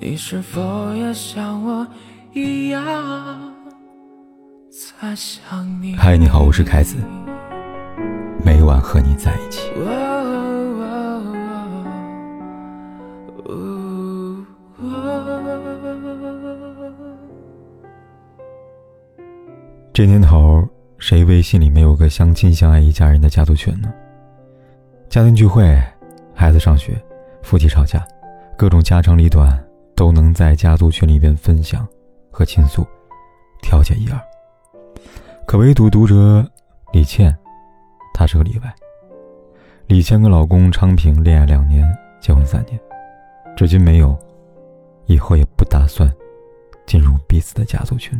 [0.00, 1.84] 你是否也像我
[2.32, 2.82] 一样
[4.70, 5.96] 在想你？
[5.96, 6.94] 嗨，你好，我是凯子，
[8.44, 9.72] 每晚和你在一起。
[19.92, 20.64] 这年头，
[20.98, 23.92] 谁微信里没有个相亲相爱一家人的家族群呢？
[25.08, 25.76] 家庭聚会，
[26.32, 26.96] 孩子上学，
[27.42, 28.06] 夫妻吵架，
[28.56, 29.58] 各种家长里短。
[29.98, 31.84] 都能在家族群里边分享
[32.30, 32.86] 和倾诉，
[33.60, 34.20] 调解一二。
[35.44, 36.48] 可唯独读者
[36.92, 37.36] 李倩，
[38.14, 38.72] 她是个例外。
[39.88, 41.84] 李倩跟老公昌平恋爱两年，
[42.20, 42.78] 结婚三年，
[43.56, 44.16] 至今没有，
[45.06, 46.08] 以后也不打算
[46.86, 48.16] 进入彼此的家族群。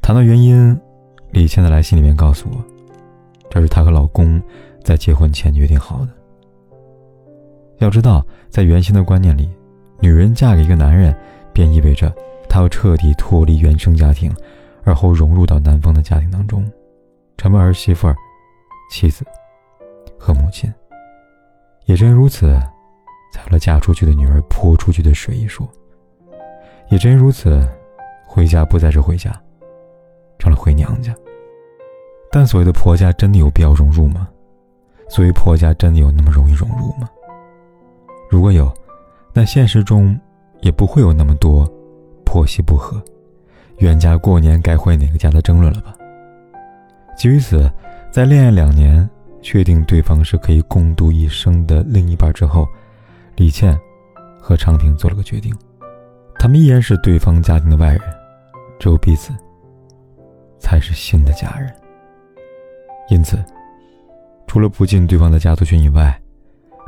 [0.00, 0.80] 谈到原因，
[1.32, 2.64] 李倩的来信里面告诉我，
[3.50, 4.40] 这是她和老公
[4.84, 6.08] 在结婚前约定好的。
[7.78, 9.50] 要知道，在原先的观念里。
[10.00, 11.14] 女人嫁给一个男人，
[11.52, 12.14] 便意味着
[12.48, 14.34] 她要彻底脱离原生家庭，
[14.82, 16.64] 而后融入到男方的家庭当中，
[17.36, 18.16] 成为儿媳妇儿、
[18.90, 19.24] 妻子
[20.18, 20.72] 和母亲。
[21.86, 22.54] 也正因如此，
[23.32, 25.66] 才有了“嫁出去的女儿泼出去的水”一说。
[26.90, 27.66] 也正因如此，
[28.26, 29.30] 回家不再是回家，
[30.38, 31.14] 成了回娘家。
[32.30, 34.28] 但所谓的婆家，真的有必要融入吗？
[35.08, 37.08] 所谓婆家，真的有那么容易融入吗？
[38.30, 38.72] 如果有，
[39.36, 40.16] 那现实中，
[40.60, 41.68] 也不会有那么多
[42.24, 43.02] 婆媳不和、
[43.78, 45.92] 远嫁过年该回哪个家的争论了吧？
[47.16, 47.68] 基于此，
[48.12, 49.10] 在恋爱两年，
[49.42, 52.64] 确定对方是可以共度一生的另一半之后，
[53.34, 53.76] 李倩
[54.40, 55.52] 和昌平做了个决定：
[56.38, 58.00] 他们依然是对方家庭的外人，
[58.78, 59.32] 只有彼此
[60.60, 61.74] 才是新的家人。
[63.08, 63.36] 因此，
[64.46, 66.16] 除了不进对方的家族群以外，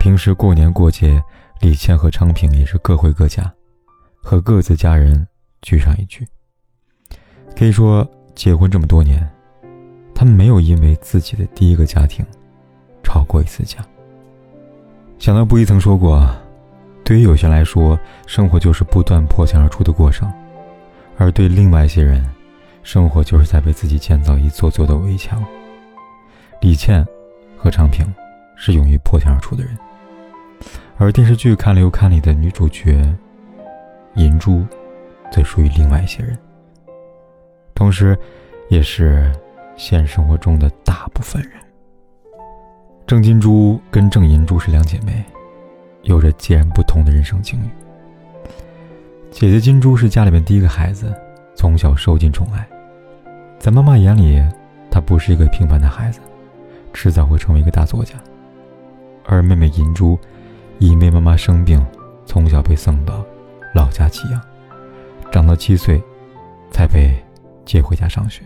[0.00, 1.22] 平时过年过节。
[1.62, 3.48] 李倩和昌平也是各回各家，
[4.20, 5.24] 和各自家人
[5.62, 6.26] 聚上一聚。
[7.56, 9.24] 可以说，结婚这么多年，
[10.12, 12.26] 他们没有因为自己的第一个家庭
[13.04, 13.78] 吵过一次架。
[15.20, 16.28] 想到布衣曾说过，
[17.04, 17.96] 对于有些人来说，
[18.26, 20.28] 生活就是不断破墙而出的过程；
[21.16, 22.28] 而对另外一些人，
[22.82, 25.40] 生活就是在为自己建造一座座的围墙。
[26.60, 27.06] 李倩
[27.56, 28.04] 和昌平
[28.56, 29.78] 是勇于破墙而出的人。
[30.98, 33.12] 而电视剧看了又看里的女主角
[34.14, 34.64] 银珠，
[35.32, 36.38] 则属于另外一些人，
[37.74, 38.16] 同时，
[38.68, 39.32] 也是
[39.76, 41.52] 现实生活中的大部分人。
[43.06, 45.24] 郑金珠跟郑银珠是两姐妹，
[46.02, 47.68] 有着截然不同的人生境遇。
[49.30, 51.12] 姐姐金珠是家里面第一个孩子，
[51.56, 52.64] 从小受尽宠爱，
[53.58, 54.40] 在妈妈眼里，
[54.90, 56.20] 她不是一个平凡的孩子，
[56.92, 58.14] 迟早会成为一个大作家。
[59.24, 60.16] 而妹妹银珠。
[60.82, 61.80] 因为妈妈生病，
[62.26, 63.24] 从小被送到
[63.72, 64.42] 老家寄养，
[65.30, 66.02] 长到七岁，
[66.72, 67.14] 才被
[67.64, 68.42] 接回家上学。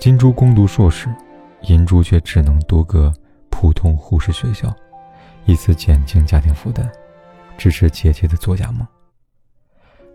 [0.00, 1.08] 金珠攻读硕士，
[1.62, 3.14] 银珠却只能读个
[3.50, 4.74] 普通护士学校，
[5.44, 6.90] 以此减轻家庭负担，
[7.56, 8.84] 支持姐姐的作家梦。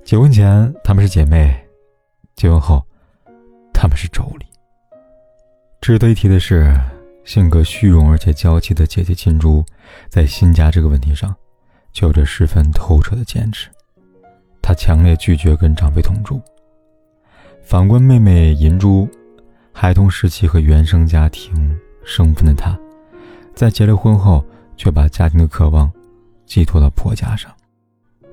[0.03, 1.57] 结婚前她们是姐妹，
[2.35, 2.85] 结婚后，
[3.73, 4.41] 她们是妯娌。
[5.79, 6.77] 值得一提的是。
[7.23, 9.63] 性格虚荣而且娇气的姐姐金珠，
[10.09, 11.35] 在新家这个问题上，
[11.93, 13.69] 就有着十分透彻的坚持。
[14.61, 16.41] 她强烈拒绝跟长辈同住。
[17.63, 19.07] 反观妹妹银珠，
[19.71, 22.77] 孩童时期和原生家庭生分的她，
[23.53, 24.43] 在结了婚后，
[24.75, 25.91] 却把家庭的渴望
[26.45, 27.51] 寄托到婆家上。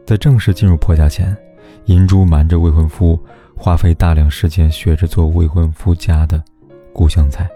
[0.06, 1.36] 在正式进入婆家前，
[1.84, 3.22] 银珠瞒着未婚夫，
[3.54, 6.42] 花费大量时间学着做未婚夫家的
[6.92, 7.48] 故乡菜。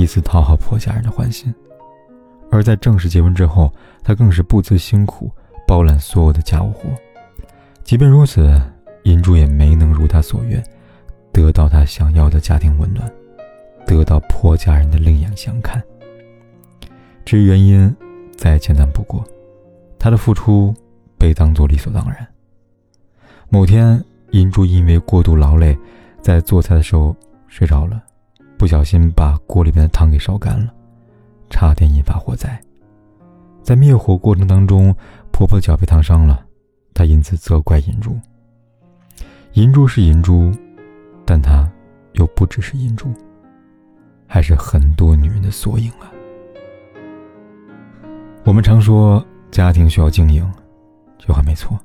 [0.00, 1.54] 以此讨好婆家人的欢心，
[2.50, 3.70] 而在正式结婚之后，
[4.02, 5.30] 她更是不辞辛苦
[5.66, 6.88] 包揽所有的家务活。
[7.84, 8.58] 即便如此，
[9.02, 10.64] 银珠也没能如她所愿，
[11.30, 13.12] 得到她想要的家庭温暖，
[13.86, 15.82] 得到婆家人的另眼相看。
[17.26, 17.94] 至于原因，
[18.38, 19.22] 再简单不过，
[19.98, 20.74] 她的付出
[21.18, 22.26] 被当作理所当然。
[23.50, 25.78] 某天，银珠因为过度劳累，
[26.22, 27.14] 在做菜的时候
[27.48, 28.02] 睡着了。
[28.60, 30.70] 不小心把锅里面的汤给烧干了，
[31.48, 32.60] 差点引发火灾。
[33.62, 34.94] 在灭火过程当中，
[35.32, 36.44] 婆婆的脚被烫伤了，
[36.92, 38.20] 她因此责怪银珠。
[39.54, 40.52] 银珠是银珠，
[41.24, 41.66] 但她
[42.12, 43.10] 又不只是银珠，
[44.26, 46.12] 还是很多女人的缩影啊。
[48.44, 50.46] 我们常说家庭需要经营，
[51.16, 51.80] 这话没错，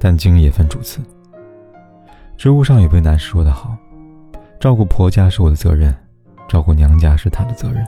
[0.00, 1.00] 但经营也分主次。
[2.36, 3.76] 知乎上有位男士说得好。
[4.64, 5.94] 照顾婆家是我的责任，
[6.48, 7.86] 照顾娘家是他的责任，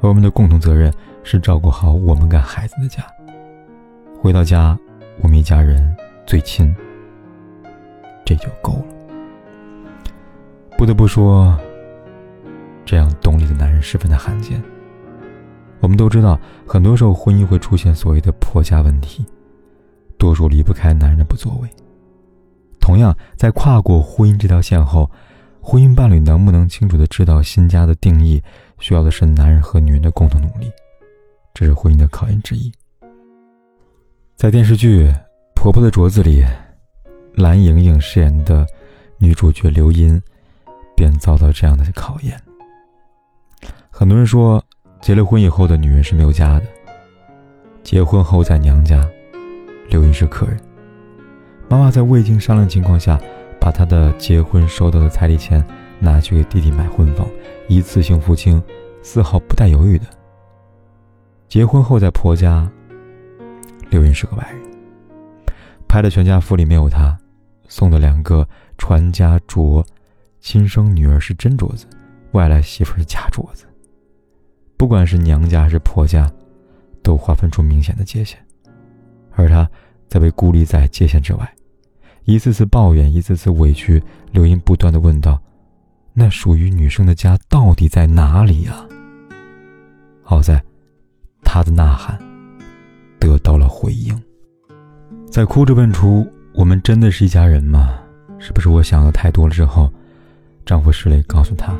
[0.00, 0.92] 而我们的共同责任
[1.22, 3.00] 是照顾好我们跟孩子的家。
[4.20, 4.76] 回到家，
[5.20, 5.96] 我们一家人
[6.26, 6.74] 最亲，
[8.24, 8.84] 这就够了。
[10.76, 11.56] 不得不说，
[12.84, 14.60] 这样懂你的男人十分的罕见。
[15.78, 16.36] 我们都知道，
[16.66, 19.24] 很多时候婚姻会出现所谓的婆家问题，
[20.18, 21.68] 多数离不开男人的不作为。
[22.80, 25.08] 同样，在跨过婚姻这条线后，
[25.66, 28.40] 婚姻伴侣能不能清楚的知道新家的定义，
[28.80, 30.70] 需要的是男人和女人的共同努力，
[31.54, 32.70] 这是婚姻的考验之一。
[34.36, 35.08] 在电视剧
[35.54, 36.44] 《婆婆的镯子》里，
[37.32, 38.66] 蓝盈莹饰演的
[39.16, 40.20] 女主角刘英，
[40.94, 42.38] 便遭到这样的考验。
[43.88, 44.62] 很多人说，
[45.00, 46.66] 结了婚以后的女人是没有家的，
[47.82, 49.02] 结婚后在娘家，
[49.88, 50.60] 刘英是客人。
[51.70, 53.18] 妈妈在未经商量情况下，
[53.64, 55.64] 把他的结婚收到的彩礼钱
[55.98, 57.26] 拿去给弟弟买婚房，
[57.66, 58.62] 一次性付清，
[59.00, 60.04] 丝毫不带犹豫的。
[61.48, 62.70] 结婚后在婆家，
[63.88, 64.60] 刘云是个外人，
[65.88, 67.16] 拍的全家福里没有她，
[67.66, 68.46] 送的两个
[68.76, 69.82] 传家镯，
[70.40, 71.86] 亲生女儿是真镯子，
[72.32, 73.64] 外来媳妇是假镯子。
[74.76, 76.30] 不管是娘家还是婆家，
[77.02, 78.38] 都划分出明显的界限，
[79.34, 79.66] 而她。
[80.06, 81.54] 在被孤立在界限之外，
[82.24, 85.40] 一次次抱怨，一次次委屈，刘英不断的问道
[86.14, 88.84] ：“那属于女生的家到底在哪里呀？”
[90.24, 90.62] 好在，
[91.42, 92.18] 她的呐喊
[93.18, 94.18] 得到了回应。
[95.30, 97.98] 在哭着问出：“我们真的是一家人吗？
[98.38, 99.92] 是不是我想的太多了？”之后，
[100.64, 101.76] 丈夫石磊告诉她：“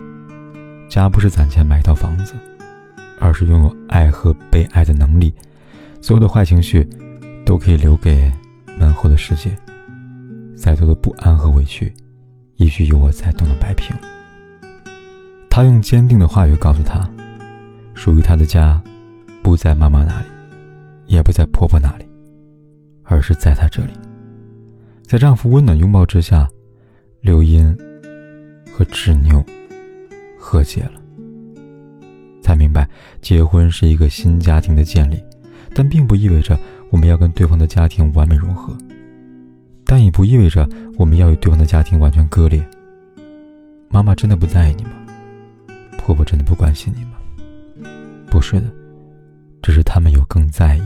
[0.88, 2.34] 家不是攒钱买一套房子，
[3.18, 5.32] 而是拥有爱和被爱的能力。
[6.00, 6.88] 所有的坏情绪。”
[7.46, 8.32] 都可以留给
[8.78, 9.54] 门后的世界，
[10.64, 11.92] 再多的不安和委屈，
[12.56, 13.94] 也许有我在都能摆平。
[15.50, 17.06] 他用坚定的话语告诉他，
[17.92, 18.82] 属于他的家，
[19.42, 20.26] 不在妈妈那里，
[21.04, 22.06] 也不在婆婆那里，
[23.02, 23.90] 而是在他这里。
[25.02, 26.48] 在丈夫温暖拥抱之下，
[27.20, 27.76] 刘英
[28.72, 29.44] 和执拗
[30.38, 30.92] 和解了，
[32.40, 32.88] 才明白
[33.20, 35.22] 结婚是一个新家庭的建立，
[35.74, 36.58] 但并不意味着。
[36.90, 38.74] 我们要跟对方的家庭完美融合，
[39.84, 42.66] 但也不意味着我们要与对方的家庭完全割裂。
[43.88, 44.90] 妈妈真的不在意你吗？
[45.98, 47.12] 婆婆真的不关心你吗？
[48.28, 48.66] 不是的，
[49.62, 50.82] 只是他们有更在意、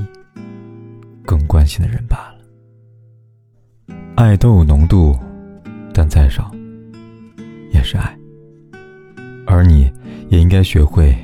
[1.25, 3.95] 更关心的人罢了。
[4.15, 5.17] 爱都有浓度，
[5.95, 6.51] 但再少
[7.73, 8.17] 也是爱。
[9.47, 9.91] 而你
[10.29, 11.17] 也应该学会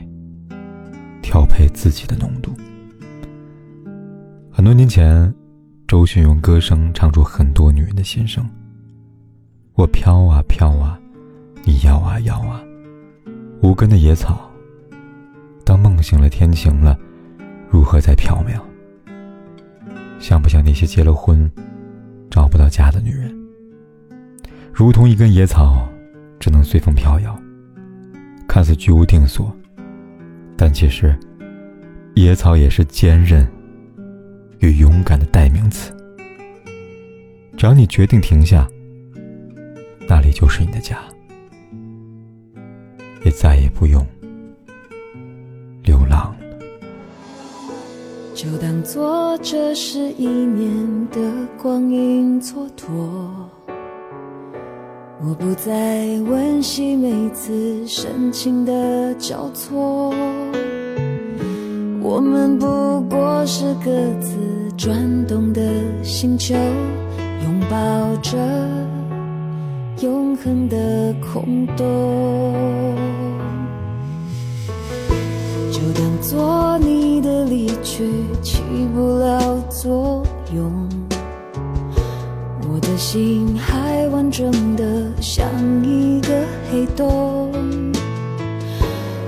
[1.20, 2.54] 调配自己的浓度。
[4.50, 5.32] 很多年前，
[5.94, 8.44] 周迅用歌声唱出很多女人的心声。
[9.74, 10.98] 我飘啊飘啊，
[11.62, 12.60] 你摇啊摇啊，
[13.62, 14.50] 无根的野草。
[15.64, 16.98] 当梦醒了，天晴了，
[17.70, 18.60] 如何再飘渺？
[20.18, 21.48] 像不像那些结了婚，
[22.28, 23.32] 找不到家的女人？
[24.72, 25.88] 如同一根野草，
[26.40, 27.38] 只能随风飘摇，
[28.48, 29.56] 看似居无定所，
[30.56, 31.16] 但其实，
[32.16, 33.48] 野草也是坚韧。
[34.60, 35.73] 与勇敢的代名词。
[37.64, 38.68] 只要你决定停下，
[40.06, 40.98] 那里就是你的家，
[43.24, 44.06] 也再也不用
[45.82, 46.58] 流浪了。
[48.34, 51.18] 就当做这是一年的
[51.56, 52.86] 光阴蹉跎，
[55.22, 60.14] 我不再温习每次深情的交错。
[62.02, 63.90] 我们不过是各
[64.20, 64.36] 自
[64.76, 65.62] 转动的
[66.02, 66.54] 星球，
[67.70, 68.38] 抱着
[70.00, 72.94] 永恒的空洞。
[75.70, 78.08] 就当做你的离去
[78.42, 78.62] 起
[78.94, 80.22] 不了作
[80.54, 80.88] 用，
[82.68, 84.84] 我的心还完整的
[85.20, 85.46] 像
[85.84, 86.28] 一个
[86.70, 87.52] 黑洞。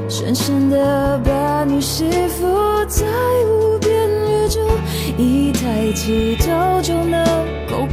[0.08, 2.46] 深深的把你吸附
[2.88, 3.04] 在
[3.44, 4.60] 无边宇宙，
[5.18, 6.94] 一抬起头就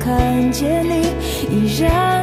[0.03, 1.13] 看见你，
[1.49, 2.22] 依然